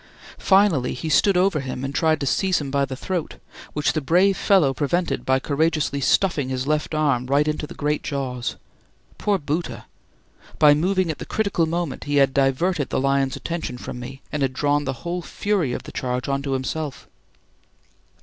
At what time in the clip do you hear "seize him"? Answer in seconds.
2.25-2.71